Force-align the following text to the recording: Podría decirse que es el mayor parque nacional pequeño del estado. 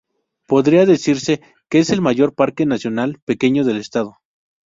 Podría 0.47 0.87
decirse 0.87 1.41
que 1.69 1.77
es 1.77 1.91
el 1.91 2.01
mayor 2.01 2.33
parque 2.33 2.65
nacional 2.65 3.19
pequeño 3.23 3.63
del 3.63 3.77
estado. 3.77 4.15